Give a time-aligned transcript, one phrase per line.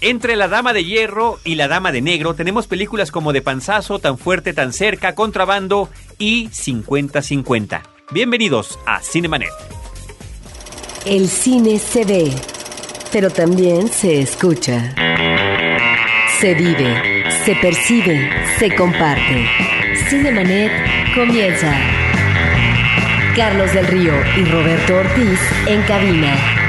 [0.00, 3.98] Entre La Dama de Hierro y La Dama de Negro tenemos películas como De Panzazo,
[3.98, 7.82] Tan Fuerte, Tan Cerca, Contrabando y 50-50.
[8.12, 9.50] Bienvenidos a Cinemanet.
[11.04, 12.32] El cine se ve,
[13.10, 14.94] pero también se escucha.
[16.38, 19.48] Se vive, se percibe, se comparte.
[20.08, 20.70] Cinemanet
[21.16, 21.76] comienza.
[23.34, 26.67] Carlos del Río y Roberto Ortiz en cabina.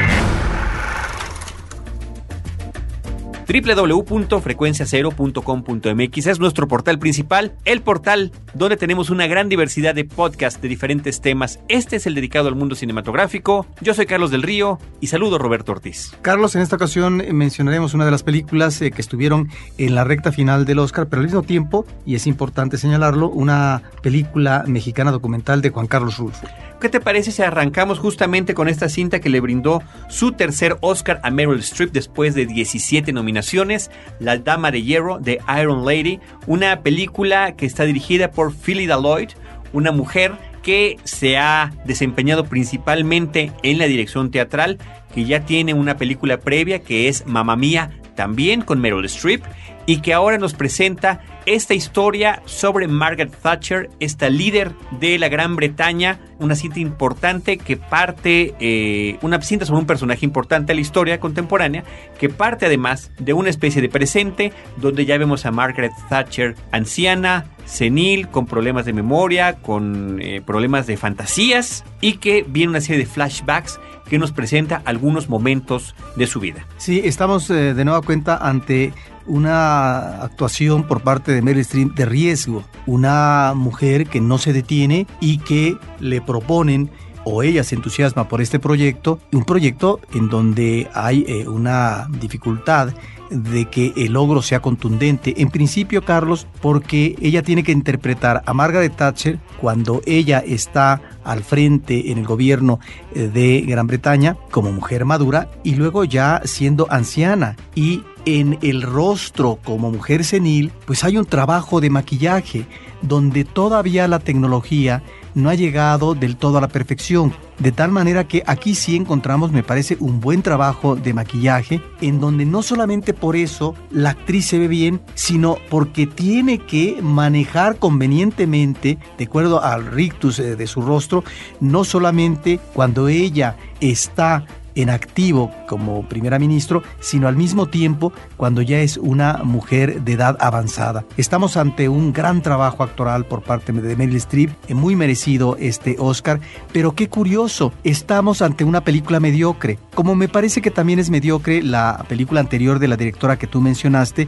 [3.49, 10.67] www.frecuenciacero.com.mx es nuestro portal principal, el portal donde tenemos una gran diversidad de podcasts de
[10.67, 11.59] diferentes temas.
[11.67, 13.65] Este es el dedicado al mundo cinematográfico.
[13.81, 16.15] Yo soy Carlos del Río y saludo a Roberto Ortiz.
[16.21, 20.31] Carlos, en esta ocasión mencionaremos una de las películas eh, que estuvieron en la recta
[20.31, 25.61] final del Oscar, pero al mismo tiempo, y es importante señalarlo, una película mexicana documental
[25.61, 26.45] de Juan Carlos Rulfo.
[26.79, 31.19] ¿Qué te parece si arrancamos justamente con esta cinta que le brindó su tercer Oscar
[31.23, 36.81] a Meryl Streep después de 17 nominaciones, La Dama de Hierro de Iron Lady, una
[36.81, 39.31] película que está dirigida por Philly Lloyd,
[39.73, 40.31] una mujer
[40.63, 44.77] que se ha desempeñado principalmente en la dirección teatral,
[45.13, 49.43] que ya tiene una película previa que es Mamma Mía, también con Meryl Streep,
[49.89, 55.55] y que ahora nos presenta esta historia sobre Margaret Thatcher, esta líder de la Gran
[55.55, 60.81] Bretaña, una cinta importante que parte, eh, una cinta sobre un personaje importante de la
[60.81, 61.85] historia contemporánea,
[62.19, 67.45] que parte además de una especie de presente donde ya vemos a Margaret Thatcher anciana,
[67.65, 72.99] senil, con problemas de memoria, con eh, problemas de fantasías y que viene una serie
[72.99, 76.65] de flashbacks que nos presenta algunos momentos de su vida.
[76.77, 78.91] Sí, estamos eh, de nueva cuenta ante
[79.29, 85.07] una actuación por parte de Meryl Streep de riesgo, una mujer que no se detiene
[85.21, 86.89] y que le proponen
[87.23, 92.93] o ella se entusiasma por este proyecto, un proyecto en donde hay eh, una dificultad
[93.29, 95.35] de que el logro sea contundente.
[95.37, 101.43] En principio, Carlos, porque ella tiene que interpretar a Margaret Thatcher cuando ella está al
[101.43, 102.79] frente en el gobierno
[103.13, 108.81] eh, de Gran Bretaña como mujer madura y luego ya siendo anciana y en el
[108.81, 112.65] rostro como mujer senil, pues hay un trabajo de maquillaje
[113.01, 115.03] donde todavía la tecnología
[115.35, 117.33] no ha llegado del todo a la perfección.
[117.59, 122.19] De tal manera que aquí sí encontramos, me parece, un buen trabajo de maquillaje, en
[122.19, 127.77] donde no solamente por eso la actriz se ve bien, sino porque tiene que manejar
[127.77, 131.23] convenientemente, de acuerdo al rictus eh, de su rostro,
[131.59, 138.61] no solamente cuando ella está en activo como primera ministro, sino al mismo tiempo cuando
[138.61, 141.05] ya es una mujer de edad avanzada.
[141.17, 145.95] Estamos ante un gran trabajo actoral por parte de Meryl Streep, eh, muy merecido este
[145.99, 146.39] Oscar,
[146.71, 151.61] pero qué curioso, estamos ante una película mediocre, como me parece que también es mediocre
[151.61, 154.27] la película anterior de la directora que tú mencionaste,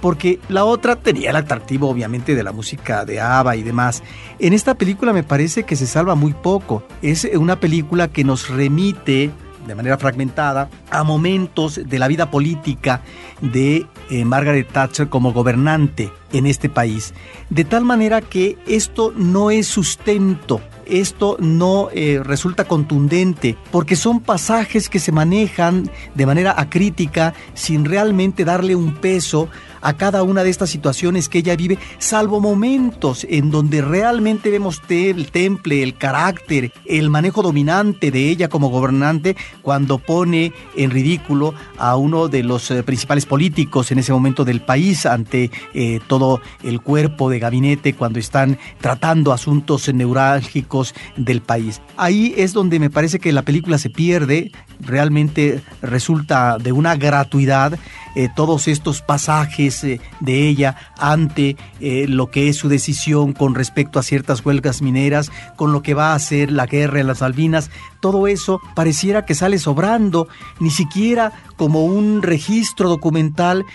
[0.00, 4.02] porque la otra tenía el atractivo obviamente de la música de ABBA y demás.
[4.38, 6.82] En esta película me parece que se salva muy poco.
[7.02, 9.30] Es una película que nos remite
[9.66, 13.02] de manera fragmentada a momentos de la vida política
[13.40, 17.14] de eh, Margaret Thatcher como gobernante en este país.
[17.48, 20.60] De tal manera que esto no es sustento
[20.90, 27.84] esto no eh, resulta contundente, porque son pasajes que se manejan de manera acrítica sin
[27.84, 29.48] realmente darle un peso
[29.80, 34.80] a cada una de estas situaciones que ella vive, salvo momentos en donde realmente vemos
[34.88, 41.54] el temple, el carácter, el manejo dominante de ella como gobernante, cuando pone en ridículo
[41.78, 46.40] a uno de los eh, principales políticos en ese momento del país ante eh, todo
[46.62, 51.80] el cuerpo de gabinete cuando están tratando asuntos neurálgicos del país.
[51.96, 57.78] Ahí es donde me parece que la película se pierde, realmente resulta de una gratuidad
[58.14, 63.54] eh, todos estos pasajes eh, de ella ante eh, lo que es su decisión con
[63.54, 67.20] respecto a ciertas huelgas mineras, con lo que va a hacer la guerra en las
[67.20, 67.70] Malvinas,
[68.00, 70.28] todo eso pareciera que sale sobrando,
[70.58, 73.66] ni siquiera como un registro documental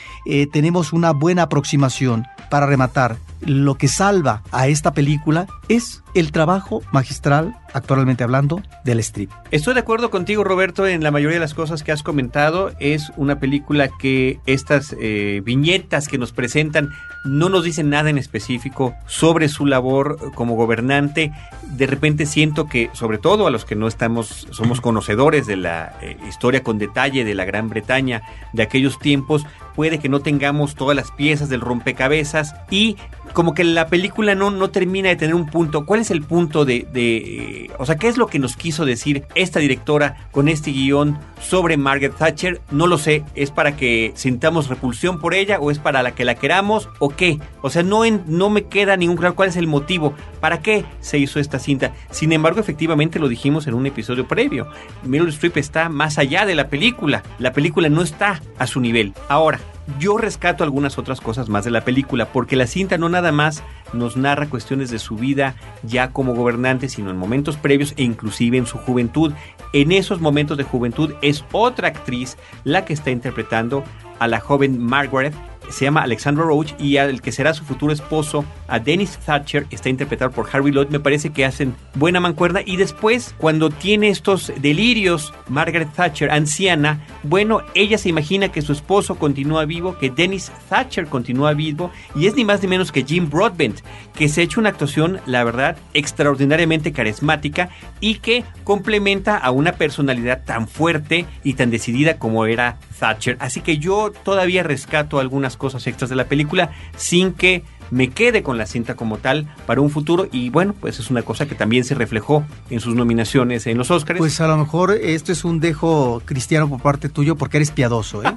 [0.51, 2.25] tenemos una buena aproximación.
[2.50, 9.00] Para rematar, lo que salva a esta película es el trabajo magistral, actualmente hablando, del
[9.00, 9.31] strip.
[9.51, 12.71] Estoy de acuerdo contigo, Roberto, en la mayoría de las cosas que has comentado.
[12.80, 16.92] Es una película que estas eh, viñetas que nos presentan
[17.25, 21.33] no nos dicen nada en específico sobre su labor como gobernante.
[21.63, 25.94] De repente siento que, sobre todo a los que no estamos, somos conocedores de la
[26.01, 28.21] eh, historia con detalle de la Gran Bretaña
[28.53, 29.45] de aquellos tiempos,
[29.75, 32.95] puede que no tengamos todas las piezas del rompecabezas y
[33.35, 35.85] como que la película no, no termina de tener un punto.
[35.85, 39.25] ¿Cuál es el punto de, de, o sea, qué es lo que nos quiso decir
[39.35, 42.61] esta directora con este guion sobre Margaret Thatcher?
[42.71, 46.23] No lo sé, ¿es para que sintamos repulsión por ella o es para la que
[46.23, 47.37] la queramos o qué?
[47.61, 50.85] O sea, no, en, no me queda ningún claro cuál es el motivo, para qué
[51.01, 51.91] se hizo esta cinta.
[52.11, 54.67] Sin embargo, efectivamente lo dijimos en un episodio previo.
[55.03, 57.21] Meryl Streep está más allá de la película.
[57.37, 59.13] La película no está a su nivel.
[59.27, 59.59] Ahora,
[59.99, 63.63] yo rescato algunas otras cosas más de la película, porque la cinta no nada más
[63.93, 68.57] nos narra cuestiones de su vida ya como gobernante, sino en momentos previos e inclusive
[68.57, 69.33] en su juventud.
[69.73, 73.83] En esos momentos de juventud es otra actriz la que está interpretando
[74.19, 75.33] a la joven Margaret
[75.69, 79.89] se llama Alexandra Roach y al que será su futuro esposo, a Dennis Thatcher, está
[79.89, 84.51] interpretado por Harvey Lloyd, me parece que hacen buena mancuerna y después cuando tiene estos
[84.57, 90.51] delirios, Margaret Thatcher, anciana, bueno, ella se imagina que su esposo continúa vivo, que Dennis
[90.69, 93.81] Thatcher continúa vivo y es ni más ni menos que Jim Broadbent,
[94.15, 97.69] que se ha hecho una actuación, la verdad, extraordinariamente carismática
[98.00, 103.38] y que complementa a una personalidad tan fuerte y tan decidida como era Thatcher.
[103.39, 108.44] Así que yo todavía rescato algunas cosas extras de la película sin que me quede
[108.44, 111.56] con la cinta como tal para un futuro y bueno, pues es una cosa que
[111.56, 114.18] también se reflejó en sus nominaciones en los Oscars.
[114.18, 118.24] Pues a lo mejor esto es un dejo cristiano por parte tuyo porque eres piadoso,
[118.24, 118.34] ¿eh?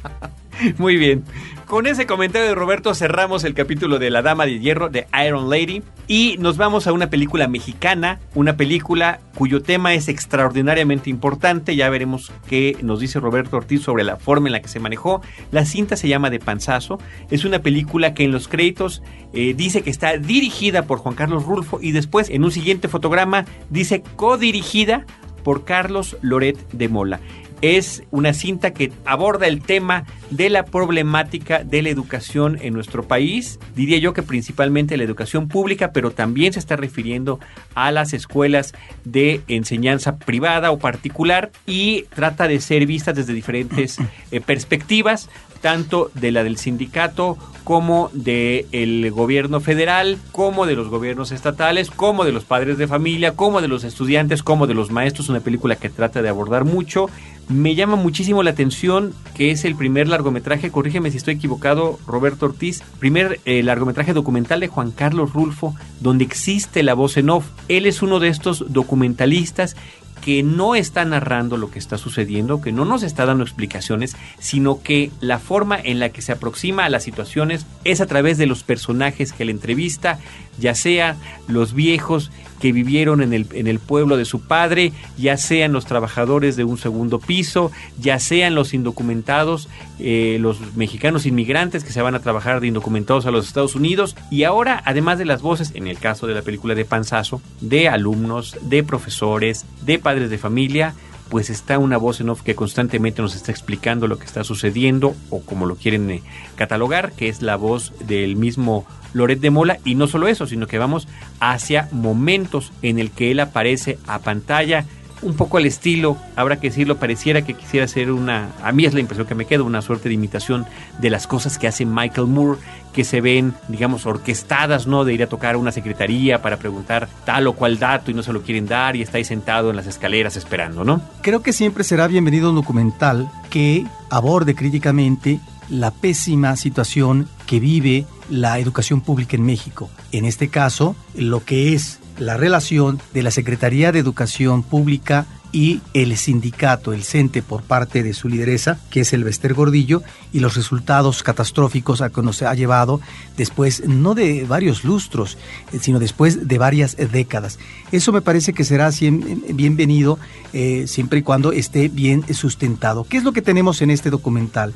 [0.78, 1.24] Muy bien.
[1.70, 5.48] Con ese comentario de Roberto cerramos el capítulo de La Dama de Hierro de Iron
[5.48, 11.76] Lady y nos vamos a una película mexicana, una película cuyo tema es extraordinariamente importante.
[11.76, 15.22] Ya veremos qué nos dice Roberto Ortiz sobre la forma en la que se manejó.
[15.52, 16.98] La cinta se llama De Panzazo.
[17.30, 19.00] Es una película que en los créditos
[19.32, 23.44] eh, dice que está dirigida por Juan Carlos Rulfo y después en un siguiente fotograma
[23.68, 25.06] dice codirigida
[25.44, 27.20] por Carlos Loret de Mola
[27.62, 33.02] es una cinta que aborda el tema de la problemática de la educación en nuestro
[33.02, 33.58] país.
[33.74, 37.40] Diría yo que principalmente la educación pública, pero también se está refiriendo
[37.74, 38.72] a las escuelas
[39.04, 43.98] de enseñanza privada o particular y trata de ser vista desde diferentes
[44.30, 45.28] eh, perspectivas
[45.60, 52.24] tanto de la del sindicato como del gobierno federal, como de los gobiernos estatales, como
[52.24, 55.28] de los padres de familia, como de los estudiantes, como de los maestros.
[55.28, 57.08] Una película que trata de abordar mucho
[57.50, 62.46] me llama muchísimo la atención que es el primer largometraje, corrígeme si estoy equivocado, Roberto
[62.46, 67.46] Ortiz, primer eh, largometraje documental de Juan Carlos Rulfo, donde existe la voz en off.
[67.68, 69.76] Él es uno de estos documentalistas
[70.20, 74.82] que no está narrando lo que está sucediendo, que no nos está dando explicaciones, sino
[74.82, 78.46] que la forma en la que se aproxima a las situaciones es a través de
[78.46, 80.18] los personajes que le entrevista,
[80.58, 81.16] ya sea
[81.48, 85.86] los viejos que vivieron en el, en el pueblo de su padre, ya sean los
[85.86, 89.68] trabajadores de un segundo piso, ya sean los indocumentados,
[89.98, 94.16] eh, los mexicanos inmigrantes que se van a trabajar de indocumentados a los Estados Unidos,
[94.30, 97.88] y ahora, además de las voces, en el caso de la película de Panzazo, de
[97.88, 100.94] alumnos, de profesores, de padres de familia,
[101.30, 105.14] pues está una voz en off que constantemente nos está explicando lo que está sucediendo
[105.30, 106.22] o como lo quieren eh,
[106.56, 110.66] catalogar, que es la voz del mismo Loret de Mola y no solo eso, sino
[110.66, 111.08] que vamos
[111.40, 114.84] hacia momentos en el que él aparece a pantalla
[115.22, 118.94] un poco al estilo, habrá que decirlo, pareciera que quisiera hacer una, a mí es
[118.94, 120.66] la impresión que me queda, una suerte de imitación
[120.98, 122.58] de las cosas que hace Michael Moore,
[122.92, 125.04] que se ven, digamos, orquestadas, ¿no?
[125.04, 128.22] De ir a tocar a una secretaría para preguntar tal o cual dato y no
[128.22, 131.02] se lo quieren dar y está ahí sentado en las escaleras esperando, ¿no?
[131.22, 135.40] Creo que siempre será bienvenido un documental que aborde críticamente
[135.70, 139.88] la pésima situación que vive la educación pública en México.
[140.12, 145.80] En este caso, lo que es la relación de la Secretaría de Educación Pública y
[145.94, 150.02] el sindicato, el CENTE, por parte de su lideresa, que es el Bester Gordillo,
[150.32, 153.00] y los resultados catastróficos a que nos ha llevado
[153.36, 155.38] después, no de varios lustros,
[155.80, 157.58] sino después de varias décadas.
[157.90, 160.18] Eso me parece que será bienvenido
[160.52, 163.04] eh, siempre y cuando esté bien sustentado.
[163.04, 164.72] ¿Qué es lo que tenemos en este documental?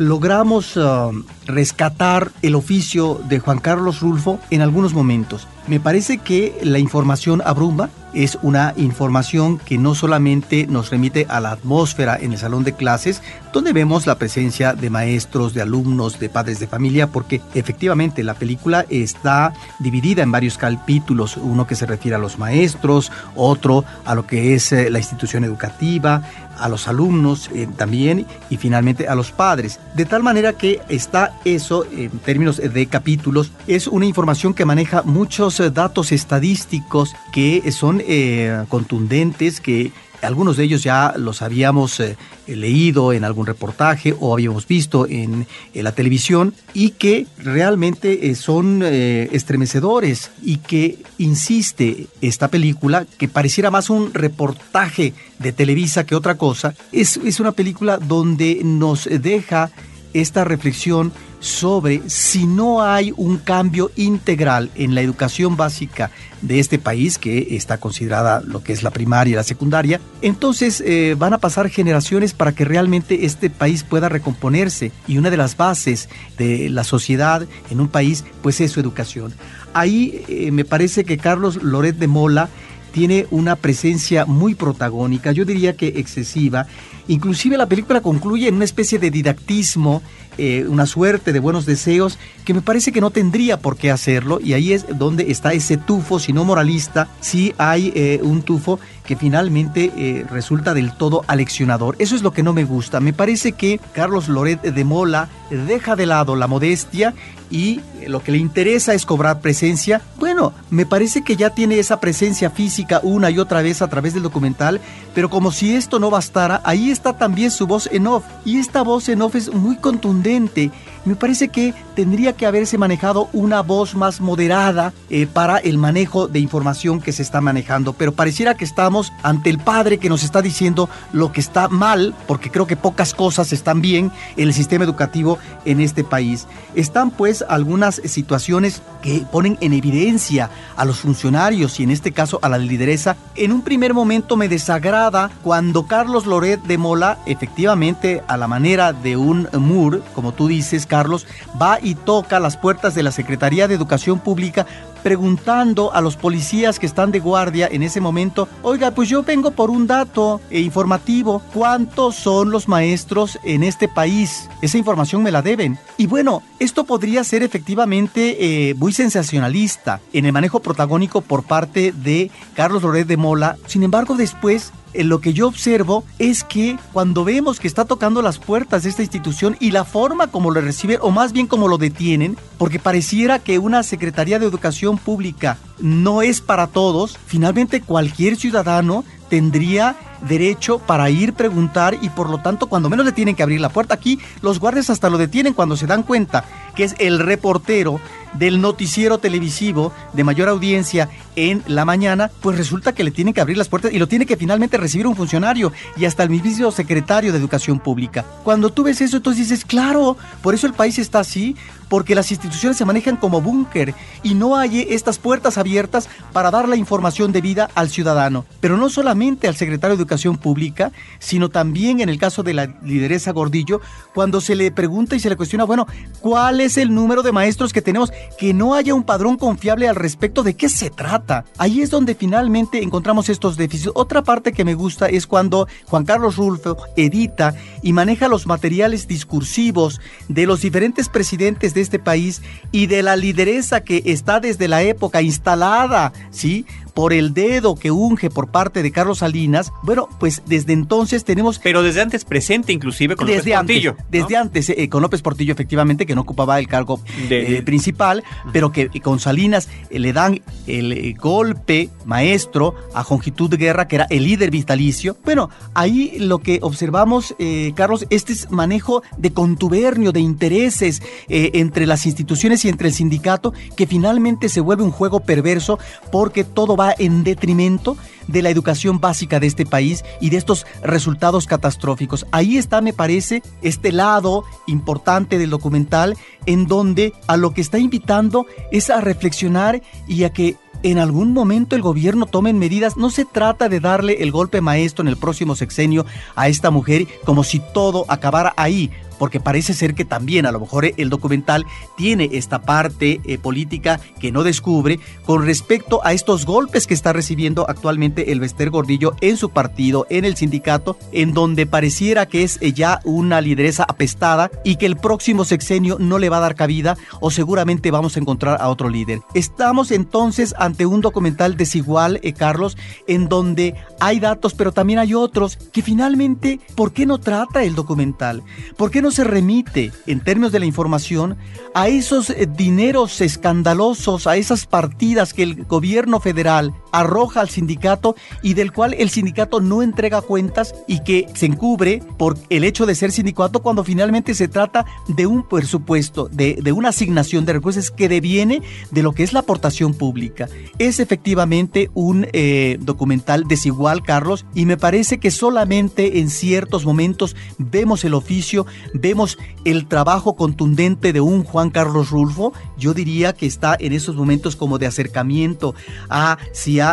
[0.00, 1.12] Logramos uh,
[1.44, 5.46] rescatar el oficio de Juan Carlos Rulfo en algunos momentos.
[5.66, 11.40] Me parece que la información abruma, es una información que no solamente nos remite a
[11.40, 16.18] la atmósfera en el salón de clases, donde vemos la presencia de maestros, de alumnos,
[16.18, 21.76] de padres de familia, porque efectivamente la película está dividida en varios capítulos, uno que
[21.76, 26.22] se refiere a los maestros, otro a lo que es eh, la institución educativa,
[26.60, 29.80] a los alumnos eh, también y finalmente a los padres.
[29.94, 35.02] De tal manera que está eso en términos de capítulos, es una información que maneja
[35.02, 42.16] muchos datos estadísticos que son eh, contundentes, que algunos de ellos ya los habíamos eh,
[42.46, 48.82] leído en algún reportaje o habíamos visto en, la televisión y que realmente eh, son
[48.82, 56.36] estremecedores y que insiste esta película, que pareciera más un reportaje de Televisa que otra
[56.36, 59.70] cosa, es, es una película donde nos deja
[60.14, 66.10] esta reflexión sobre si no hay un cambio integral en la educación básica
[66.42, 70.82] de este país, que está considerada lo que es la primaria y la secundaria, entonces
[70.86, 74.92] eh, van a pasar generaciones para que realmente este país pueda recomponerse.
[75.06, 79.32] Y una de las bases de la sociedad en un país, pues es su educación.
[79.72, 82.48] Ahí eh, me parece que Carlos Loret de Mola
[82.90, 86.66] tiene una presencia muy protagónica, yo diría que excesiva.
[87.08, 90.02] Inclusive la película concluye en una especie de didactismo
[90.38, 92.18] eh, una suerte de buenos deseos
[92.50, 95.76] que me parece que no tendría por qué hacerlo y ahí es donde está ese
[95.76, 101.22] tufo, si no moralista, si hay eh, un tufo que finalmente eh, resulta del todo
[101.28, 101.94] aleccionador.
[102.00, 102.98] Eso es lo que no me gusta.
[102.98, 107.14] Me parece que Carlos Loret de Mola deja de lado la modestia
[107.52, 110.00] y lo que le interesa es cobrar presencia.
[110.18, 114.14] Bueno, me parece que ya tiene esa presencia física una y otra vez a través
[114.14, 114.80] del documental,
[115.14, 118.24] pero como si esto no bastara, ahí está también su voz en off.
[118.44, 120.70] Y esta voz en off es muy contundente
[121.04, 126.28] me parece que tendría que haberse manejado una voz más moderada eh, para el manejo
[126.28, 130.22] de información que se está manejando, pero pareciera que estamos ante el padre que nos
[130.22, 134.54] está diciendo lo que está mal, porque creo que pocas cosas están bien en el
[134.54, 136.46] sistema educativo en este país.
[136.74, 142.38] Están pues algunas situaciones que ponen en evidencia a los funcionarios y en este caso
[142.42, 143.16] a la lideresa.
[143.36, 148.92] En un primer momento me desagrada cuando Carlos Loret de Mola, efectivamente a la manera
[148.92, 151.26] de un Moore, como tú dices, Carlos,
[151.60, 154.66] va y toca las puertas de la Secretaría de Educación Pública
[155.02, 159.52] preguntando a los policías que están de guardia en ese momento, oiga, pues yo vengo
[159.52, 164.48] por un dato eh, informativo, ¿cuántos son los maestros en este país?
[164.60, 165.78] Esa información me la deben.
[165.96, 171.92] Y bueno, esto podría ser efectivamente eh, muy sensacionalista en el manejo protagónico por parte
[171.92, 177.24] de Carlos Loret de Mola, sin embargo después lo que yo observo es que cuando
[177.24, 180.98] vemos que está tocando las puertas de esta institución y la forma como lo recibe,
[181.00, 186.22] o más bien como lo detienen, porque pareciera que una Secretaría de Educación Pública no
[186.22, 189.96] es para todos, finalmente cualquier ciudadano tendría
[190.28, 193.70] derecho para ir preguntar y por lo tanto cuando menos le tienen que abrir la
[193.70, 193.94] puerta.
[193.94, 196.44] Aquí los guardias hasta lo detienen cuando se dan cuenta
[196.74, 198.00] que es el reportero
[198.34, 203.40] del noticiero televisivo de mayor audiencia en la mañana, pues resulta que le tienen que
[203.40, 206.70] abrir las puertas y lo tiene que finalmente recibir un funcionario y hasta el mismo
[206.70, 208.24] secretario de Educación Pública.
[208.44, 211.56] Cuando tú ves eso, entonces dices, claro, por eso el país está así,
[211.90, 216.68] porque las instituciones se manejan como búnker y no hay estas puertas abiertas para dar
[216.68, 218.46] la información debida al ciudadano.
[218.60, 222.66] Pero no solamente al secretario de Educación Pública, sino también en el caso de la
[222.82, 223.80] lideresa Gordillo,
[224.14, 225.86] cuando se le pregunta y se le cuestiona, bueno,
[226.20, 228.12] ¿cuál es el número de maestros que tenemos?
[228.38, 231.44] Que no haya un padrón confiable al respecto de qué se trata.
[231.58, 233.90] Ahí es donde finalmente encontramos estos déficits.
[233.94, 239.08] Otra parte que me gusta es cuando Juan Carlos Rulfo edita y maneja los materiales
[239.08, 244.68] discursivos de los diferentes presidentes de este país y de la lideresa que está desde
[244.68, 246.66] la época instalada, ¿sí?
[246.90, 251.58] Por el dedo que unge por parte de Carlos Salinas, bueno, pues desde entonces tenemos...
[251.58, 253.96] Pero desde antes presente inclusive con desde López Portillo.
[254.10, 258.72] desde antes, eh, con López Portillo efectivamente, que no ocupaba el cargo eh, principal, pero
[258.72, 264.24] que con Salinas eh, le dan el golpe maestro a Jongitud Guerra, que era el
[264.24, 265.16] líder vitalicio.
[265.24, 267.34] Bueno, ahí lo que observamos,
[267.74, 273.52] Carlos, este es manejo de contubernio, de intereses entre las instituciones y entre el sindicato,
[273.76, 275.78] que finalmente se vuelve un juego perverso
[276.12, 277.96] porque todo en detrimento
[278.26, 282.26] de la educación básica de este país y de estos resultados catastróficos.
[282.30, 287.78] Ahí está, me parece, este lado importante del documental en donde a lo que está
[287.78, 292.96] invitando es a reflexionar y a que en algún momento el gobierno tome medidas.
[292.96, 297.06] No se trata de darle el golpe maestro en el próximo sexenio a esta mujer
[297.24, 301.66] como si todo acabara ahí porque parece ser que también a lo mejor el documental
[301.94, 307.12] tiene esta parte eh, política que no descubre con respecto a estos golpes que está
[307.12, 312.44] recibiendo actualmente el Bester Gordillo en su partido, en el sindicato, en donde pareciera que
[312.44, 316.40] es eh, ya una lideresa apestada y que el próximo sexenio no le va a
[316.40, 319.20] dar cabida o seguramente vamos a encontrar a otro líder.
[319.34, 325.12] Estamos entonces ante un documental desigual, eh, Carlos, en donde hay datos, pero también hay
[325.12, 328.42] otros que finalmente, ¿por qué no trata el documental?
[328.78, 331.36] ¿Por qué no se remite, en términos de la información,
[331.74, 338.16] a esos eh, dineros escandalosos, a esas partidas que el gobierno federal arroja al sindicato
[338.42, 342.86] y del cual el sindicato no entrega cuentas y que se encubre por el hecho
[342.86, 347.54] de ser sindicato cuando finalmente se trata de un presupuesto, de, de una asignación de
[347.54, 350.48] recursos que deviene de lo que es la aportación pública.
[350.78, 357.36] Es efectivamente un eh, documental desigual, Carlos, y me parece que solamente en ciertos momentos
[357.58, 362.52] vemos el oficio, vemos el trabajo contundente de un Juan Carlos Rulfo.
[362.78, 365.74] Yo diría que está en esos momentos como de acercamiento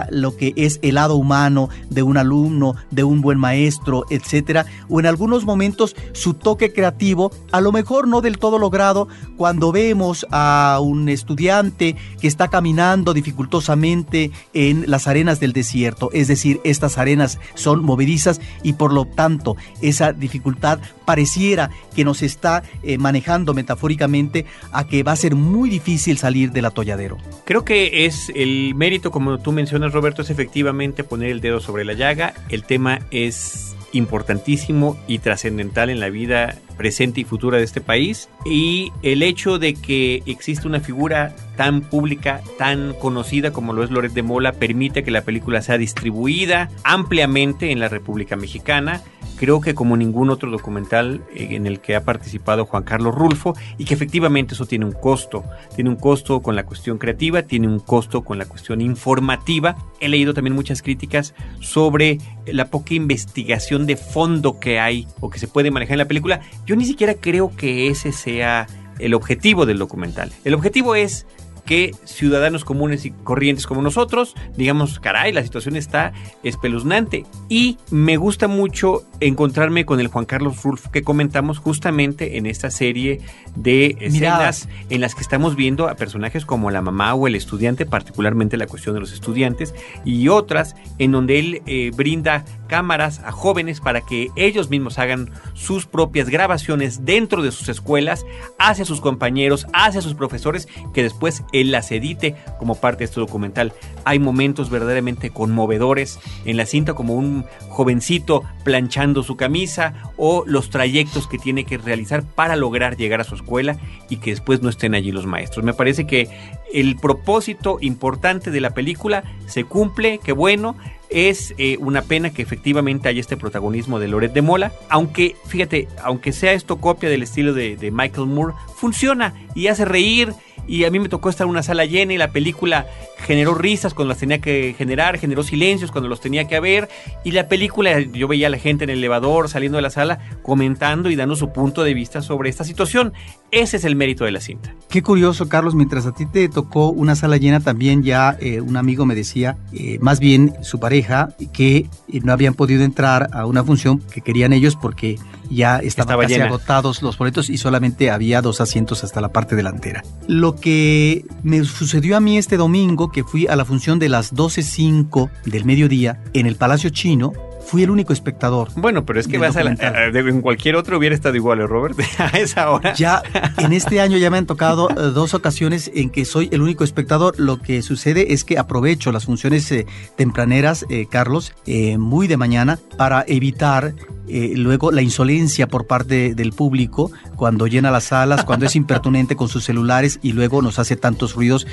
[0.10, 5.00] lo que es el lado humano de un alumno, de un buen maestro, etcétera, o
[5.00, 10.25] en algunos momentos su toque creativo, a lo mejor no del todo logrado, cuando vemos
[10.32, 16.98] a un estudiante que está caminando dificultosamente en las arenas del desierto, es decir, estas
[16.98, 23.53] arenas son movedizas y por lo tanto esa dificultad pareciera que nos está eh, manejando
[23.53, 27.17] metafóricamente a que va a ser muy difícil salir del atolladero.
[27.46, 31.86] Creo que es el mérito, como tú mencionas, Roberto, es efectivamente poner el dedo sobre
[31.86, 32.34] la llaga.
[32.50, 38.29] El tema es importantísimo y trascendental en la vida presente y futura de este país
[38.46, 43.91] y el hecho de que existe una figura tan pública, tan conocida como lo es
[43.91, 49.01] Loret de Mola, permite que la película sea distribuida ampliamente en la República Mexicana
[49.38, 53.55] creo que como ningún otro documental eh, en el que ha participado Juan Carlos Rulfo
[53.77, 55.43] y que efectivamente eso tiene un costo.
[55.75, 59.77] Tiene un costo con la cuestión creativa, tiene un costo con la cuestión informativa.
[60.00, 65.39] He leído también muchas críticas sobre la poca investigación de fondo que hay o que
[65.39, 66.41] se puede manejar en la película.
[66.67, 68.67] Yo ni siquiera creo que ese sea
[69.00, 70.33] el objetivo del documental.
[70.43, 71.25] El objetivo es
[71.67, 77.25] que ciudadanos comunes y corrientes como nosotros, digamos, caray, la situación está espeluznante.
[77.50, 82.71] Y me gusta mucho encontrarme con el Juan Carlos Rulf que comentamos justamente en esta
[82.71, 83.21] serie
[83.55, 87.86] de escenas en las que estamos viendo a personajes como la mamá o el estudiante,
[87.86, 93.31] particularmente la cuestión de los estudiantes, y otras en donde él eh, brinda cámaras a
[93.31, 98.25] jóvenes para que ellos mismos hagan sus propias grabaciones dentro de sus escuelas,
[98.57, 103.19] hacia sus compañeros, hacia sus profesores, que después él las edite como parte de este
[103.19, 103.73] documental.
[104.05, 110.69] Hay momentos verdaderamente conmovedores en la cinta como un jovencito planchando su camisa o los
[110.69, 113.77] trayectos que tiene que realizar para lograr llegar a su escuela
[114.09, 115.63] y que después no estén allí los maestros.
[115.63, 116.29] Me parece que
[116.73, 120.75] el propósito importante de la película se cumple, qué bueno,
[121.10, 125.88] es eh, una pena que efectivamente haya este protagonismo de Loret de Mola, aunque, fíjate,
[126.03, 130.34] aunque sea esto copia del estilo de, de Michael Moore, funciona y hace reír
[130.67, 132.86] y a mí me tocó estar en una sala llena y la película
[133.17, 136.89] generó risas cuando las tenía que generar, generó silencios cuando los tenía que haber
[137.24, 140.20] y la película yo veía a la gente en el elevador saliendo de la sala
[140.43, 143.13] comentando y dando su punto de vista sobre esta situación.
[143.50, 144.76] Ese es el mérito de la cinta.
[144.89, 148.78] Qué curioso, Carlos, mientras a ti te tocó una sala llena, también ya eh, un
[148.78, 153.46] amigo me decía, eh, más bien su pareja, que eh, no habían podido entrar a
[153.46, 155.17] una función que querían ellos porque
[155.49, 160.03] ya estaban casi agotados los boletos y solamente había dos asientos hasta la parte delantera.
[160.27, 164.33] Lo que me sucedió a mí este domingo, que fui a la función de las
[164.33, 167.33] 12.05 del mediodía en el Palacio Chino,
[167.67, 168.69] fui el único espectador.
[168.75, 171.99] Bueno, pero es que vas a la, en cualquier otro hubiera estado igual, ¿eh, Robert,
[172.17, 172.93] a esa hora.
[172.93, 173.21] Ya
[173.58, 176.84] en este año ya me han tocado eh, dos ocasiones en que soy el único
[176.84, 177.38] espectador.
[177.38, 181.53] Lo que sucede es que aprovecho las funciones eh, tempraneras, Carlos,
[181.97, 183.93] muy de mañana, para evitar
[184.27, 189.49] luego la insolencia por parte del público cuando llena las salas, cuando es impertinente con
[189.49, 191.67] sus celulares y luego nos hace tantos ruidos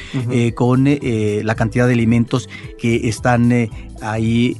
[0.54, 3.68] con la cantidad de alimentos que están
[4.02, 4.58] ahí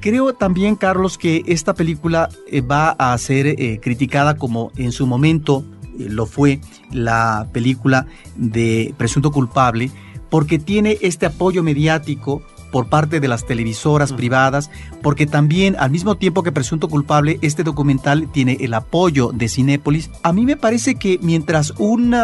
[0.00, 5.06] Creo también, Carlos, que esta película eh, va a ser eh, criticada como en su
[5.06, 5.64] momento
[5.98, 9.90] eh, lo fue la película de Presunto Culpable,
[10.30, 14.70] porque tiene este apoyo mediático por parte de las televisoras privadas,
[15.02, 20.10] porque también al mismo tiempo que Presunto Culpable, este documental tiene el apoyo de Cinépolis.
[20.22, 22.14] A mí me parece que mientras un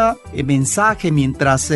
[0.45, 1.71] mensaje, mientras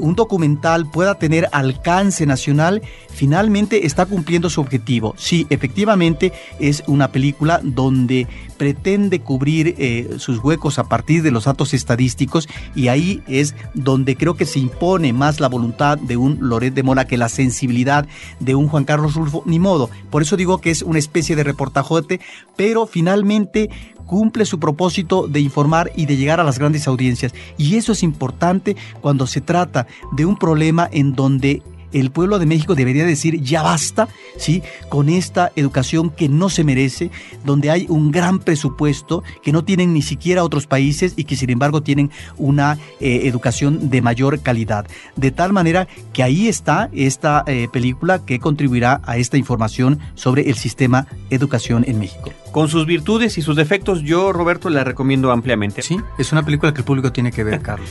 [0.00, 5.14] un documental pueda tener alcance nacional, finalmente está cumpliendo su objetivo.
[5.16, 11.44] Sí, efectivamente es una película donde pretende cubrir eh, sus huecos a partir de los
[11.44, 16.38] datos estadísticos y ahí es donde creo que se impone más la voluntad de un
[16.40, 18.06] Loret de Mola que la sensibilidad
[18.40, 19.90] de un Juan Carlos Rulfo, ni modo.
[20.10, 22.20] Por eso digo que es una especie de reportajote,
[22.56, 23.70] pero finalmente
[24.06, 27.34] cumple su propósito de informar y de llegar a las grandes audiencias.
[27.58, 31.62] Y eso es importante cuando se trata de un problema en donde
[32.00, 34.62] el pueblo de México debería decir ya basta, ¿sí?
[34.88, 37.10] Con esta educación que no se merece,
[37.44, 41.50] donde hay un gran presupuesto que no tienen ni siquiera otros países y que sin
[41.50, 44.86] embargo tienen una eh, educación de mayor calidad.
[45.16, 50.50] De tal manera que ahí está esta eh, película que contribuirá a esta información sobre
[50.50, 52.30] el sistema educación en México.
[52.52, 55.82] Con sus virtudes y sus defectos, yo, Roberto, la recomiendo ampliamente.
[55.82, 57.90] Sí, es una película que el público tiene que ver, Carlos.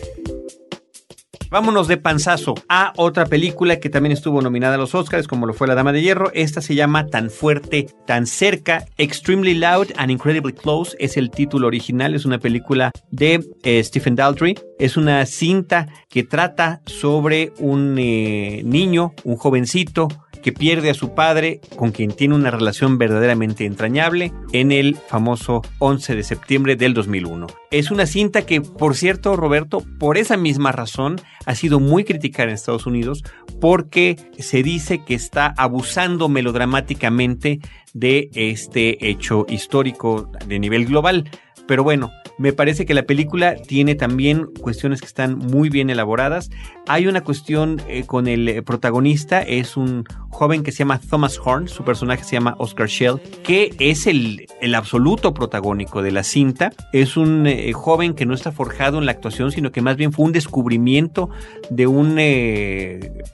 [1.51, 5.53] Vámonos de panzazo a otra película que también estuvo nominada a los Oscars, como lo
[5.53, 6.31] fue La Dama de Hierro.
[6.33, 10.95] Esta se llama Tan Fuerte, Tan Cerca, Extremely Loud and Incredibly Close.
[10.97, 14.57] Es el título original, es una película de eh, Stephen Daldry.
[14.79, 20.07] Es una cinta que trata sobre un eh, niño, un jovencito,
[20.41, 25.61] que pierde a su padre, con quien tiene una relación verdaderamente entrañable, en el famoso
[25.79, 27.47] 11 de septiembre del 2001.
[27.71, 32.49] Es una cinta que, por cierto, Roberto, por esa misma razón, ha sido muy criticada
[32.49, 33.23] en Estados Unidos,
[33.59, 37.59] porque se dice que está abusando melodramáticamente
[37.93, 41.29] de este hecho histórico de nivel global.
[41.67, 46.49] Pero bueno, me parece que la película tiene también cuestiones que están muy bien elaboradas.
[46.87, 51.39] Hay una cuestión eh, con el eh, protagonista, es un joven que se llama Thomas
[51.43, 56.71] Horn, su personaje se llama Oscar Shell, que es el, absoluto protagónico de la cinta.
[56.93, 60.11] Es un eh, joven que no está forjado en la actuación, sino que más bien
[60.11, 61.29] fue un descubrimiento
[61.69, 62.17] de un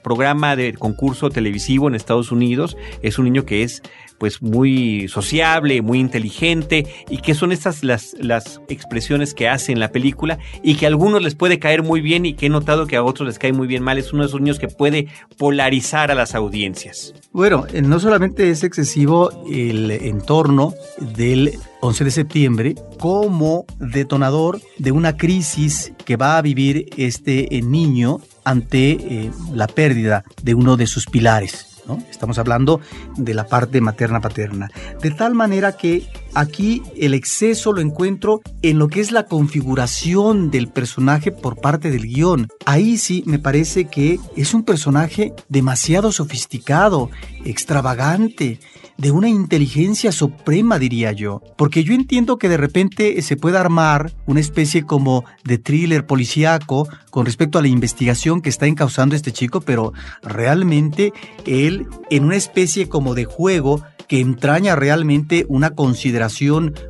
[0.02, 2.76] programa de concurso televisivo en Estados Unidos.
[3.00, 3.82] Es un niño que es
[4.18, 9.80] pues muy sociable, muy inteligente y que son estas las, las expresiones que hace en
[9.80, 12.86] la película y que a algunos les puede caer muy bien y que he notado
[12.86, 13.98] que a otros les cae muy bien mal.
[13.98, 17.14] Es uno de esos niños que puede polarizar a las audiencias.
[17.32, 24.92] Bueno, eh, no solamente es excesivo el entorno del 11 de septiembre como detonador de
[24.92, 30.76] una crisis que va a vivir este eh, niño ante eh, la pérdida de uno
[30.76, 31.77] de sus pilares.
[32.10, 32.80] Estamos hablando
[33.16, 34.70] de la parte materna-paterna.
[35.00, 40.50] De tal manera que aquí el exceso lo encuentro en lo que es la configuración
[40.50, 42.48] del personaje por parte del guion.
[42.66, 47.10] Ahí sí me parece que es un personaje demasiado sofisticado,
[47.44, 48.60] extravagante,
[48.98, 51.40] de una inteligencia suprema, diría yo.
[51.56, 56.88] Porque yo entiendo que de repente se puede armar una especie como de thriller policíaco
[57.10, 61.12] con respecto a la investigación que está encauzando este chico, pero realmente
[61.46, 66.17] él, en una especie como de juego, que entraña realmente una consideración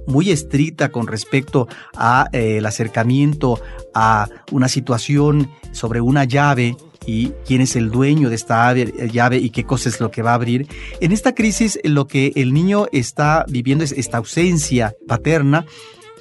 [0.06, 3.60] muy estricta con respecto a eh, el acercamiento
[3.94, 9.50] a una situación sobre una llave y quién es el dueño de esta llave y
[9.50, 10.66] qué cosa es lo que va a abrir.
[11.00, 15.64] En esta crisis lo que el niño está viviendo es esta ausencia paterna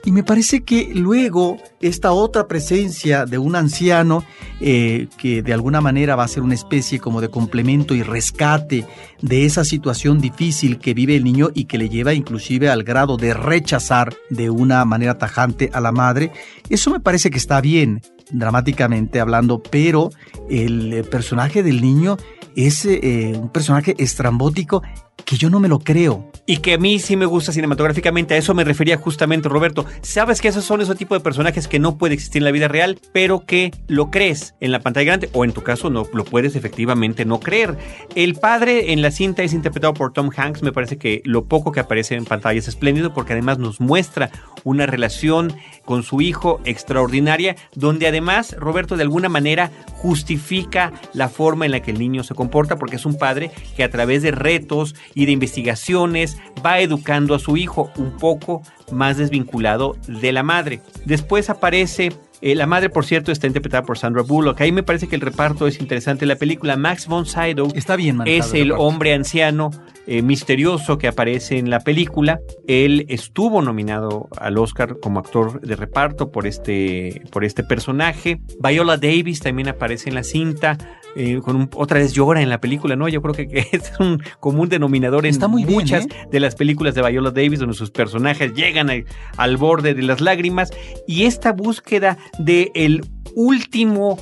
[0.05, 4.23] y me parece que luego esta otra presencia de un anciano
[4.59, 8.85] eh, que de alguna manera va a ser una especie como de complemento y rescate
[9.21, 13.17] de esa situación difícil que vive el niño y que le lleva inclusive al grado
[13.17, 16.31] de rechazar de una manera tajante a la madre,
[16.69, 20.09] eso me parece que está bien dramáticamente hablando, pero
[20.49, 22.17] el personaje del niño
[22.55, 24.81] es eh, un personaje estrambótico
[25.25, 26.31] que yo no me lo creo.
[26.45, 29.85] Y que a mí sí me gusta cinematográficamente, a eso me refería justamente Roberto.
[30.01, 32.69] Sabes que esos son ese tipo de personajes que no puede existir en la vida
[32.69, 36.23] real, pero que lo crees en la pantalla grande, o en tu caso no lo
[36.23, 37.77] puedes efectivamente no creer.
[38.15, 41.71] El padre en la cinta es interpretado por Tom Hanks, me parece que lo poco
[41.73, 44.31] que aparece en pantalla es espléndido porque además nos muestra
[44.67, 45.53] una relación
[45.85, 51.81] con su hijo extraordinaria, donde además Roberto de alguna manera justifica la forma en la
[51.81, 55.25] que el niño se comporta, porque es un padre que a través de retos y
[55.25, 60.81] de investigaciones va educando a su hijo un poco más desvinculado de la madre.
[61.05, 64.61] Después aparece Eh, la madre, por cierto, está interpretada por Sandra Bullock.
[64.61, 66.25] Ahí me parece que el reparto es interesante.
[66.25, 68.83] La película Max von Sydow Está bien es el el reparto.
[68.83, 69.71] hombre anciano
[70.05, 72.39] eh, misterioso que aparece en la película.
[72.67, 78.39] Él estuvo nominado al Oscar como actor de reparto por este, por este personaje.
[78.59, 80.77] Viola Davis también aparece en la cinta.
[81.17, 83.07] Eh, con un- otra vez llora en la película, ¿no?
[83.09, 86.09] Yo creo que, que es un común denominador en Está muy bien, muchas ¿eh?
[86.31, 89.03] de las películas de Viola Davis, donde sus personajes llegan a-
[89.37, 90.71] al borde de las lágrimas.
[91.07, 93.03] Y esta búsqueda de el
[93.35, 94.17] último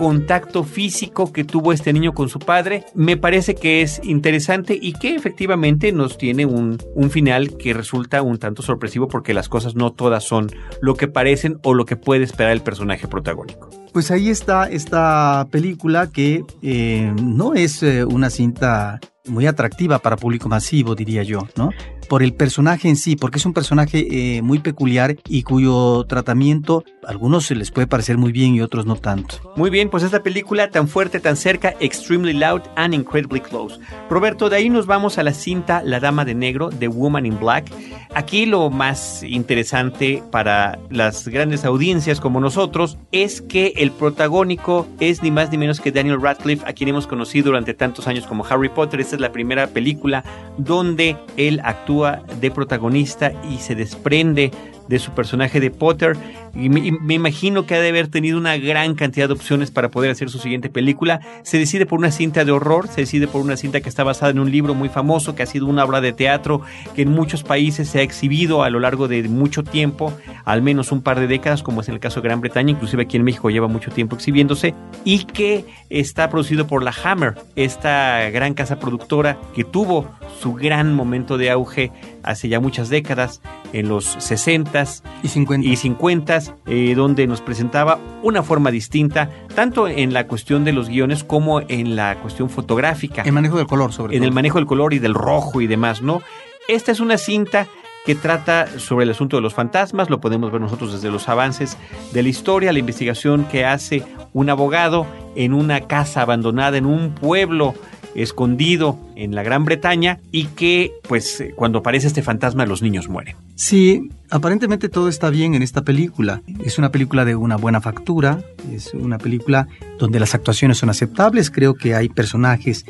[0.00, 4.94] contacto físico que tuvo este niño con su padre, me parece que es interesante y
[4.94, 9.74] que efectivamente nos tiene un, un final que resulta un tanto sorpresivo porque las cosas
[9.74, 13.68] no todas son lo que parecen o lo que puede esperar el personaje protagónico.
[13.92, 20.16] Pues ahí está esta película que eh, no es eh, una cinta muy atractiva para
[20.16, 21.68] público masivo, diría yo, ¿no?
[22.10, 26.82] Por el personaje en sí, porque es un personaje eh, muy peculiar y cuyo tratamiento
[27.06, 29.36] a algunos se les puede parecer muy bien y otros no tanto.
[29.54, 33.78] Muy bien, pues esta película tan fuerte, tan cerca, Extremely Loud and Incredibly Close.
[34.10, 37.38] Roberto, de ahí nos vamos a la cinta La Dama de Negro, The Woman in
[37.38, 37.70] Black.
[38.12, 45.22] Aquí lo más interesante para las grandes audiencias como nosotros es que el protagónico es
[45.22, 48.44] ni más ni menos que Daniel Radcliffe, a quien hemos conocido durante tantos años como
[48.44, 49.00] Harry Potter.
[49.00, 50.24] Esta es la primera película
[50.58, 54.50] donde él actúa de protagonista y se desprende
[54.90, 56.16] de su personaje de Potter.
[56.54, 59.88] Y me, me imagino que ha de haber tenido una gran cantidad de opciones para
[59.88, 61.20] poder hacer su siguiente película.
[61.44, 64.32] Se decide por una cinta de horror, se decide por una cinta que está basada
[64.32, 66.60] en un libro muy famoso, que ha sido una obra de teatro
[66.94, 70.12] que en muchos países se ha exhibido a lo largo de mucho tiempo,
[70.44, 73.04] al menos un par de décadas, como es en el caso de Gran Bretaña, inclusive
[73.04, 74.74] aquí en México lleva mucho tiempo exhibiéndose,
[75.04, 80.94] y que está producido por la Hammer, esta gran casa productora que tuvo su gran
[80.94, 83.40] momento de auge hace ya muchas décadas,
[83.72, 85.68] en los 60s Y 50.
[85.68, 90.88] y 50 eh, donde nos presentaba una forma distinta, tanto en la cuestión de los
[90.88, 94.28] guiones como en la cuestión fotográfica, el manejo del color, sobre en todo.
[94.28, 96.22] el manejo del color y del rojo y demás, ¿no?
[96.68, 97.66] Esta es una cinta
[98.06, 101.76] que trata sobre el asunto de los fantasmas, lo podemos ver nosotros desde los avances
[102.12, 104.02] de la historia, la investigación que hace
[104.32, 105.06] un abogado
[105.36, 107.74] en una casa abandonada en un pueblo
[108.14, 113.36] escondido en la Gran Bretaña y que pues cuando aparece este fantasma los niños mueren.
[113.54, 116.42] Sí, aparentemente todo está bien en esta película.
[116.64, 118.42] Es una película de una buena factura,
[118.72, 119.68] es una película
[119.98, 122.84] donde las actuaciones son aceptables, creo que hay personajes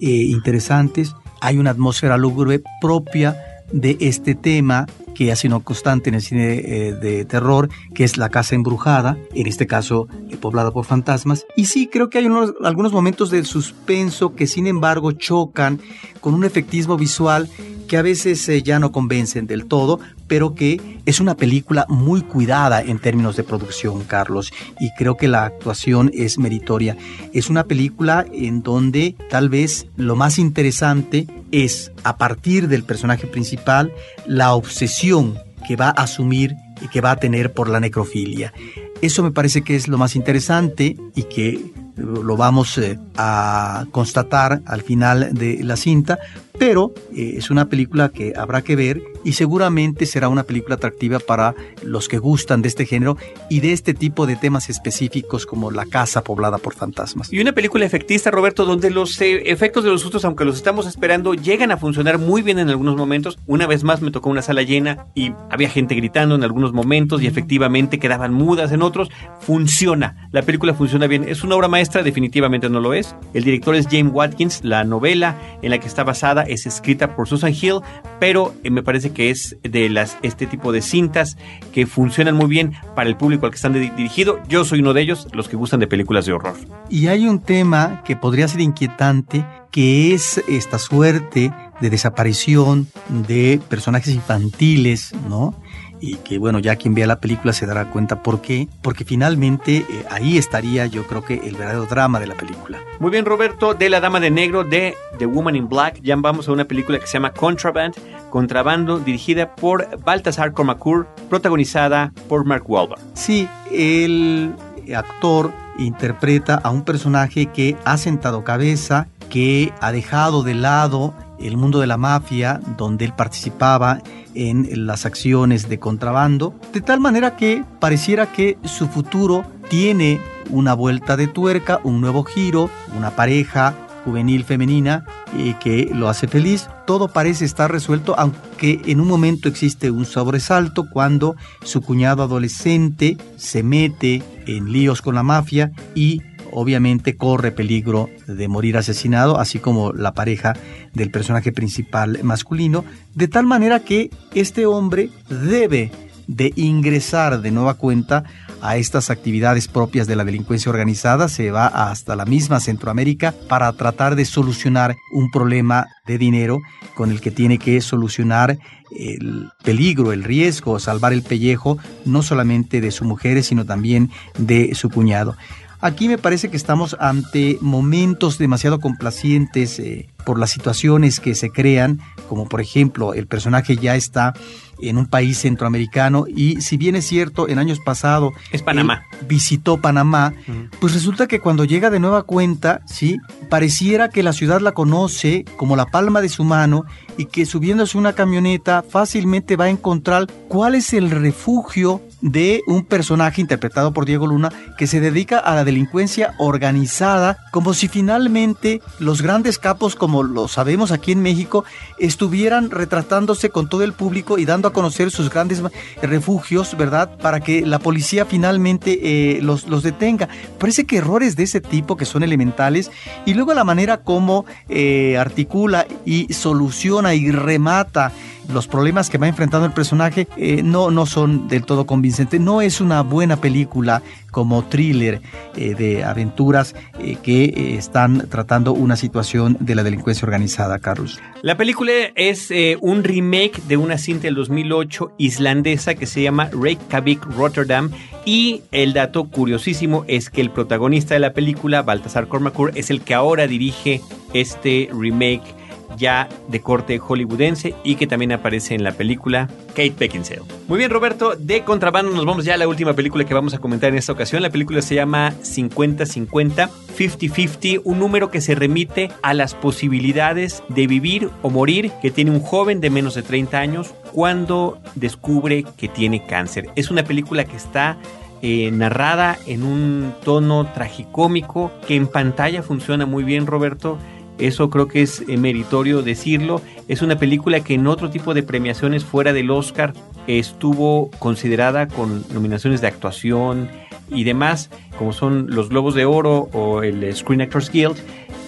[0.00, 3.36] eh, interesantes, hay una atmósfera lúgubre propia
[3.72, 8.16] de este tema que ha sido constante en el cine eh, de terror, que es
[8.16, 11.46] la casa embrujada, en este caso eh, poblada por fantasmas.
[11.56, 15.80] Y sí, creo que hay unos- algunos momentos de suspenso que sin embargo chocan
[16.20, 17.48] con un efectismo visual
[17.92, 22.22] que a veces eh, ya no convencen del todo, pero que es una película muy
[22.22, 24.50] cuidada en términos de producción, Carlos,
[24.80, 26.96] y creo que la actuación es meritoria.
[27.34, 33.26] Es una película en donde tal vez lo más interesante es, a partir del personaje
[33.26, 33.92] principal,
[34.26, 38.54] la obsesión que va a asumir y que va a tener por la necrofilia.
[39.02, 44.62] Eso me parece que es lo más interesante y que lo vamos eh, a constatar
[44.64, 46.18] al final de la cinta,
[46.62, 51.18] pero eh, es una película que habrá que ver y seguramente será una película atractiva
[51.18, 53.16] para los que gustan de este género
[53.50, 57.32] y de este tipo de temas específicos como la casa poblada por fantasmas.
[57.32, 60.86] Y una película efectista, Roberto, donde los eh, efectos de los sustos, aunque los estamos
[60.86, 63.40] esperando, llegan a funcionar muy bien en algunos momentos.
[63.48, 67.22] Una vez más me tocó una sala llena y había gente gritando en algunos momentos
[67.22, 69.08] y efectivamente quedaban mudas en otros.
[69.40, 71.24] Funciona, la película funciona bien.
[71.28, 72.04] ¿Es una obra maestra?
[72.04, 73.16] Definitivamente no lo es.
[73.34, 77.28] El director es James Watkins, la novela en la que está basada es escrita por
[77.28, 77.80] Susan Hill,
[78.20, 81.36] pero eh, me parece que es de las este tipo de cintas
[81.72, 84.40] que funcionan muy bien para el público al que están dirigido.
[84.48, 86.54] Yo soy uno de ellos, los que gustan de películas de horror.
[86.88, 93.60] Y hay un tema que podría ser inquietante, que es esta suerte de desaparición de
[93.68, 95.54] personajes infantiles, ¿no?
[96.02, 99.76] Y que bueno, ya quien vea la película se dará cuenta por qué, porque finalmente
[99.78, 102.80] eh, ahí estaría yo creo que el verdadero drama de la película.
[102.98, 106.48] Muy bien, Roberto, de La Dama de Negro, de The Woman in Black, ya vamos
[106.48, 107.94] a una película que se llama Contraband,
[108.30, 113.00] Contrabando, dirigida por Baltasar Kormakur, protagonizada por Mark Wahlberg.
[113.14, 114.52] Sí, el
[114.92, 121.56] actor interpreta a un personaje que ha sentado cabeza, que ha dejado de lado el
[121.56, 124.00] mundo de la mafia, donde él participaba
[124.34, 130.74] en las acciones de contrabando, de tal manera que pareciera que su futuro tiene una
[130.74, 133.74] vuelta de tuerca, un nuevo giro, una pareja
[134.04, 135.04] juvenil femenina
[135.36, 136.68] y que lo hace feliz.
[136.86, 143.16] Todo parece estar resuelto, aunque en un momento existe un sobresalto cuando su cuñado adolescente
[143.36, 146.20] se mete en líos con la mafia y
[146.52, 150.54] obviamente corre peligro de morir asesinado, así como la pareja
[150.94, 152.84] del personaje principal masculino,
[153.14, 155.90] de tal manera que este hombre debe
[156.26, 158.24] de ingresar de nueva cuenta
[158.62, 163.72] a estas actividades propias de la delincuencia organizada, se va hasta la misma Centroamérica para
[163.72, 166.60] tratar de solucionar un problema de dinero
[166.94, 168.58] con el que tiene que solucionar
[168.96, 174.74] el peligro, el riesgo, salvar el pellejo, no solamente de su mujer, sino también de
[174.74, 175.36] su cuñado.
[175.82, 181.50] Aquí me parece que estamos ante momentos demasiado complacientes eh, por las situaciones que se
[181.50, 184.32] crean, como por ejemplo el personaje ya está
[184.80, 188.32] en un país centroamericano y si bien es cierto, en años pasados...
[188.52, 189.02] Es Panamá.
[189.28, 190.34] Visitó Panamá,
[190.80, 193.18] pues resulta que cuando llega de nueva cuenta, ¿sí?
[193.50, 196.84] Pareciera que la ciudad la conoce como la palma de su mano
[197.16, 202.84] y que subiéndose una camioneta fácilmente va a encontrar cuál es el refugio de un
[202.84, 208.80] personaje interpretado por Diego Luna que se dedica a la delincuencia organizada como si finalmente
[209.00, 211.64] los grandes capos como lo sabemos aquí en México
[211.98, 215.62] estuvieran retratándose con todo el público y dando a conocer sus grandes
[216.00, 217.18] refugios, ¿verdad?
[217.18, 220.28] Para que la policía finalmente eh, los, los detenga.
[220.58, 222.90] Parece que errores de ese tipo que son elementales
[223.26, 228.12] y luego la manera como eh, articula y soluciona y remata
[228.48, 232.40] los problemas que va enfrentando el personaje eh, no, no son del todo convincentes.
[232.40, 235.20] No es una buena película como thriller
[235.56, 241.20] eh, de aventuras eh, que están tratando una situación de la delincuencia organizada, Carlos.
[241.42, 247.24] La película es un remake de una cinta del 2008 islandesa que se llama Reykjavik
[247.36, 247.90] Rotterdam
[248.24, 253.00] y el dato curiosísimo es que el protagonista de la película, Baltasar Kormakur, es el
[253.00, 254.00] que ahora dirige
[254.32, 255.61] este remake
[255.96, 260.42] ya de corte hollywoodense y que también aparece en la película Kate Beckinsale.
[260.68, 263.58] Muy bien, Roberto, de contrabando nos vamos ya a la última película que vamos a
[263.58, 264.42] comentar en esta ocasión.
[264.42, 270.86] La película se llama 50-50, 50-50, un número que se remite a las posibilidades de
[270.86, 275.88] vivir o morir que tiene un joven de menos de 30 años cuando descubre que
[275.88, 276.70] tiene cáncer.
[276.76, 277.98] Es una película que está
[278.44, 283.98] eh, narrada en un tono tragicómico que en pantalla funciona muy bien, Roberto.
[284.38, 286.60] Eso creo que es eh, meritorio decirlo.
[286.88, 289.92] Es una película que en otro tipo de premiaciones fuera del Oscar
[290.26, 293.68] estuvo considerada con nominaciones de actuación
[294.08, 297.96] y demás, como son los Globos de Oro o el Screen Actors Guild,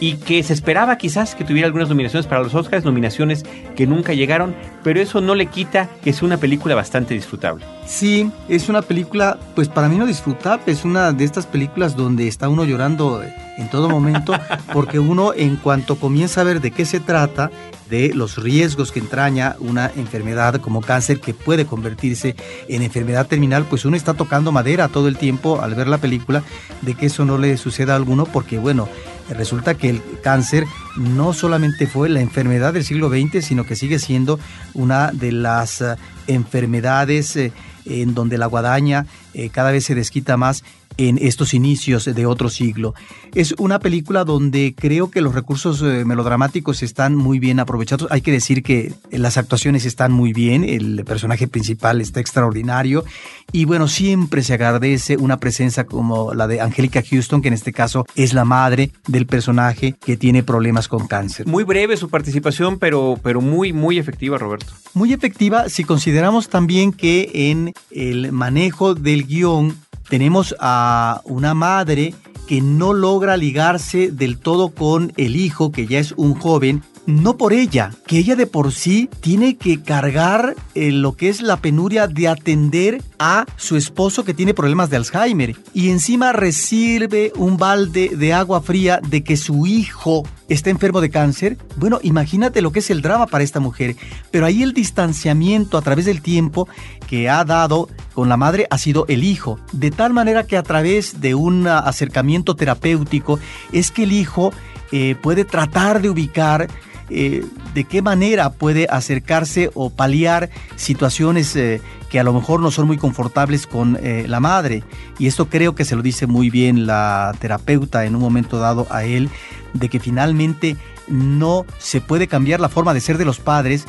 [0.04, 3.42] y que se esperaba quizás que tuviera algunas nominaciones para los Oscars, nominaciones
[3.74, 7.64] que nunca llegaron, pero eso no le quita que es una película bastante disfrutable.
[7.86, 12.28] Sí, es una película, pues para mí no disfrutable, es una de estas películas donde
[12.28, 13.22] está uno llorando
[13.56, 14.34] en todo momento,
[14.74, 17.50] porque uno en cuanto comienza a ver de qué se trata,
[17.88, 22.34] de los riesgos que entraña una enfermedad como cáncer que puede convertirse
[22.68, 26.42] en enfermedad terminal, pues uno está tocando madera todo el tiempo al ver la película
[26.82, 28.88] de que eso no le suceda a alguno, porque bueno,
[29.30, 30.64] resulta que el cáncer
[30.96, 34.38] no solamente fue la enfermedad del siglo XX, sino que sigue siendo
[34.74, 37.52] una de las eh, enfermedades eh,
[37.86, 40.64] en donde la guadaña eh, cada vez se desquita más
[40.96, 42.94] en estos inicios de otro siglo.
[43.34, 48.08] Es una película donde creo que los recursos eh, melodramáticos están muy bien aprovechados.
[48.10, 53.04] Hay que decir que las actuaciones están muy bien, el personaje principal está extraordinario
[53.52, 57.72] y bueno, siempre se agradece una presencia como la de Angélica Houston, que en este
[57.72, 61.46] caso es la madre del personaje que tiene problemas con cáncer.
[61.46, 64.72] Muy breve su participación, pero, pero muy, muy efectiva, Roberto.
[64.94, 69.76] Muy efectiva si consideramos también que en el manejo del guion
[70.08, 72.14] tenemos a una madre
[72.46, 77.36] que no logra ligarse del todo con el hijo, que ya es un joven, no
[77.36, 81.58] por ella, que ella de por sí tiene que cargar eh, lo que es la
[81.58, 87.56] penuria de atender a su esposo que tiene problemas de Alzheimer y encima recibe un
[87.56, 91.58] balde de agua fría de que su hijo está enfermo de cáncer.
[91.76, 93.96] Bueno, imagínate lo que es el drama para esta mujer,
[94.30, 96.68] pero ahí el distanciamiento a través del tiempo
[97.08, 100.62] que ha dado con la madre ha sido el hijo, de tal manera que a
[100.62, 103.38] través de un acercamiento terapéutico
[103.72, 104.52] es que el hijo
[104.92, 106.68] eh, puede tratar de ubicar
[107.10, 112.70] eh, de qué manera puede acercarse o paliar situaciones eh, que a lo mejor no
[112.70, 114.84] son muy confortables con eh, la madre.
[115.18, 118.86] Y esto creo que se lo dice muy bien la terapeuta en un momento dado
[118.88, 119.28] a él,
[119.74, 120.76] de que finalmente
[121.08, 123.84] no se puede cambiar la forma de ser de los padres,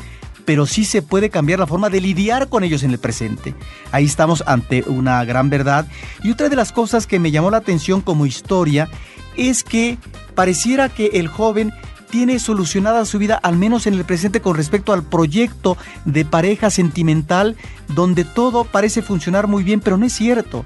[0.46, 3.54] pero sí se puede cambiar la forma de lidiar con ellos en el presente.
[3.92, 5.86] Ahí estamos ante una gran verdad.
[6.22, 8.88] Y otra de las cosas que me llamó la atención como historia
[9.36, 9.98] es que
[10.34, 11.72] pareciera que el joven
[12.10, 16.70] tiene solucionada su vida, al menos en el presente, con respecto al proyecto de pareja
[16.70, 17.56] sentimental,
[17.88, 20.64] donde todo parece funcionar muy bien, pero no es cierto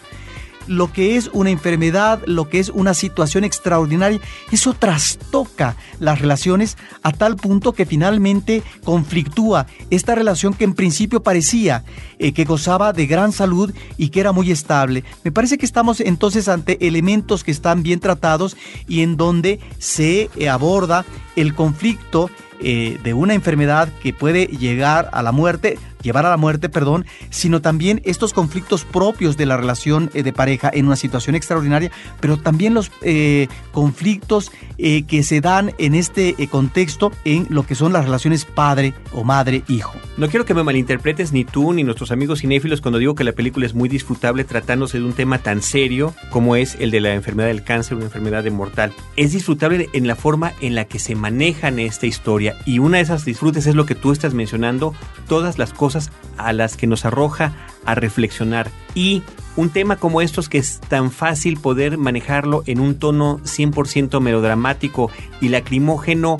[0.66, 4.20] lo que es una enfermedad, lo que es una situación extraordinaria,
[4.52, 11.22] eso trastoca las relaciones a tal punto que finalmente conflictúa esta relación que en principio
[11.22, 11.84] parecía
[12.18, 15.04] eh, que gozaba de gran salud y que era muy estable.
[15.24, 18.56] Me parece que estamos entonces ante elementos que están bien tratados
[18.86, 21.04] y en donde se eh, aborda
[21.36, 22.30] el conflicto
[22.62, 27.06] eh, de una enfermedad que puede llegar a la muerte, llevar a la muerte, perdón,
[27.30, 31.90] sino también estos conflictos propios de la relación eh, de pareja en una situación extraordinaria,
[32.20, 37.92] pero también los eh, conflictos que se dan en este contexto en lo que son
[37.92, 39.92] las relaciones padre o madre-hijo.
[40.16, 43.32] No quiero que me malinterpretes ni tú ni nuestros amigos cinéfilos cuando digo que la
[43.32, 47.14] película es muy disfrutable tratándose de un tema tan serio como es el de la
[47.14, 48.92] enfermedad del cáncer, una enfermedad mortal.
[49.16, 53.02] Es disfrutable en la forma en la que se manejan esta historia y una de
[53.02, 54.94] esas disfrutes es lo que tú estás mencionando,
[55.28, 55.89] todas las cosas
[56.36, 57.52] a las que nos arroja
[57.84, 58.70] a reflexionar.
[58.94, 59.22] Y
[59.56, 65.10] un tema como estos que es tan fácil poder manejarlo en un tono 100% melodramático
[65.40, 66.38] y lacrimógeno,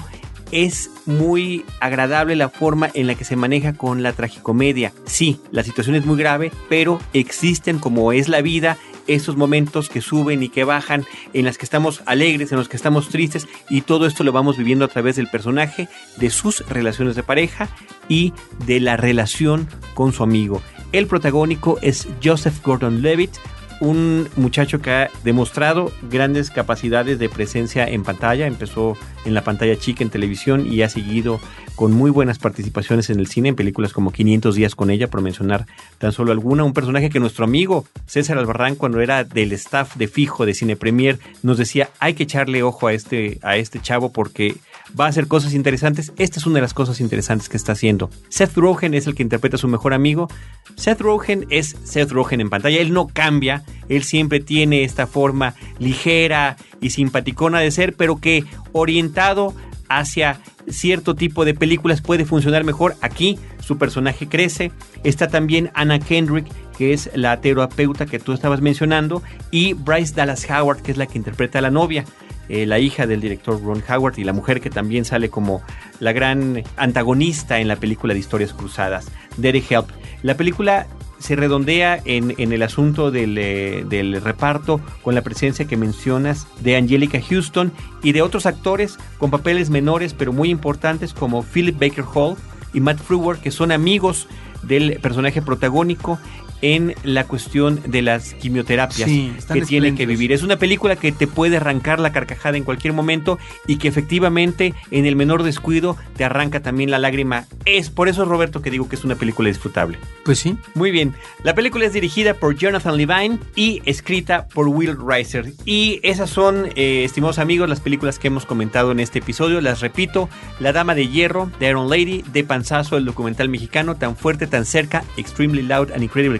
[0.52, 4.92] es muy agradable la forma en la que se maneja con la tragicomedia.
[5.04, 8.76] Sí, la situación es muy grave, pero existen como es la vida
[9.14, 12.76] esos momentos que suben y que bajan, en las que estamos alegres, en los que
[12.76, 17.16] estamos tristes, y todo esto lo vamos viviendo a través del personaje, de sus relaciones
[17.16, 17.68] de pareja
[18.08, 18.32] y
[18.66, 20.62] de la relación con su amigo.
[20.92, 23.32] El protagónico es Joseph Gordon-Levitt,
[23.80, 28.46] un muchacho que ha demostrado grandes capacidades de presencia en pantalla.
[28.46, 31.40] Empezó en la pantalla chica en televisión y ha seguido
[31.76, 35.22] con muy buenas participaciones en el cine, en películas como 500 días con ella, por
[35.22, 35.66] mencionar
[35.98, 36.62] tan solo alguna.
[36.62, 40.76] Un personaje que nuestro amigo César Albarrán, cuando era del staff de fijo de Cine
[40.76, 44.56] Premier, nos decía, hay que echarle ojo a este, a este chavo porque
[44.98, 46.12] va a hacer cosas interesantes.
[46.16, 48.10] Esta es una de las cosas interesantes que está haciendo.
[48.28, 50.28] Seth Rogen es el que interpreta a su mejor amigo.
[50.76, 52.78] Seth Rogen es Seth Rogen en pantalla.
[52.80, 53.64] Él no cambia.
[53.88, 59.54] Él siempre tiene esta forma ligera y simpaticona de ser, pero que orientado
[59.88, 62.96] hacia cierto tipo de películas puede funcionar mejor.
[63.00, 64.72] Aquí su personaje crece.
[65.04, 70.48] Está también Anna Kendrick, que es la terapeuta que tú estabas mencionando, y Bryce Dallas
[70.48, 72.04] Howard, que es la que interpreta a la novia.
[72.52, 75.62] Eh, la hija del director Ron Howard y la mujer que también sale como
[76.00, 79.86] la gran antagonista en la película de Historias Cruzadas, Derek Help.
[80.24, 80.88] La película
[81.20, 86.74] se redondea en, el asunto del, eh, del, reparto con la presencia que mencionas de
[86.74, 87.70] Angelica Houston
[88.02, 92.36] y de otros actores con papeles menores pero muy importantes como Philip Baker Hall
[92.72, 94.26] y Matt Frewer que son amigos
[94.62, 96.18] del personaje protagónico
[96.62, 100.32] en la cuestión de las quimioterapias que tiene que vivir.
[100.32, 104.74] Es una película que te puede arrancar la carcajada en cualquier momento y que efectivamente
[104.90, 107.46] en el menor descuido te arranca también la lágrima.
[107.64, 109.98] Es por eso, Roberto, que digo que es una película disfrutable.
[110.24, 110.56] Pues sí.
[110.74, 111.14] Muy bien.
[111.42, 115.52] La película es dirigida por Jonathan Levine y escrita por Will Reiser.
[115.64, 119.60] Y esas son, eh, estimados amigos, las películas que hemos comentado en este episodio.
[119.60, 124.16] Las repito, La Dama de Hierro, de Iron Lady, de Panzazo, el documental mexicano, tan
[124.16, 126.38] fuerte, tan cerca, Extremely Loud and Incredibly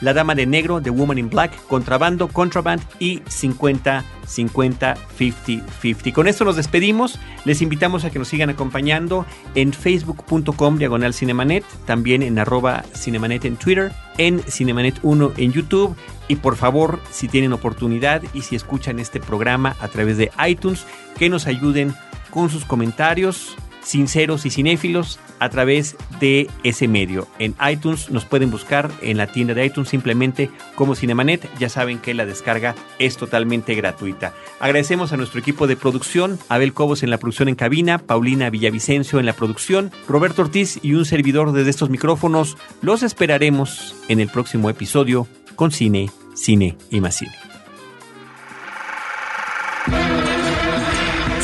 [0.00, 6.12] La Dama de Negro, The Woman in Black, Contrabando, Contraband y 50 50 50 50.
[6.12, 7.18] Con esto nos despedimos.
[7.44, 13.44] Les invitamos a que nos sigan acompañando en facebook.com diagonal cinemanet, también en arroba cinemanet
[13.44, 15.96] en Twitter, en cinemanet 1 en YouTube.
[16.28, 20.86] Y por favor, si tienen oportunidad y si escuchan este programa a través de iTunes,
[21.18, 21.94] que nos ayuden
[22.30, 27.26] con sus comentarios sinceros y cinéfilos a través de ese medio.
[27.38, 31.48] En iTunes nos pueden buscar en la tienda de iTunes simplemente como Cinemanet.
[31.58, 34.34] Ya saben que la descarga es totalmente gratuita.
[34.60, 39.18] Agradecemos a nuestro equipo de producción, Abel Cobos en la producción en cabina, Paulina Villavicencio
[39.18, 42.56] en la producción, Roberto Ortiz y un servidor desde estos micrófonos.
[42.80, 45.26] Los esperaremos en el próximo episodio
[45.56, 47.51] con Cine, Cine y más Cine.